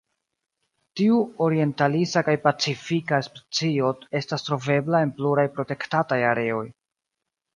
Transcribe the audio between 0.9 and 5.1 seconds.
Tiu orientalisa kaj pacifika specio estas trovebla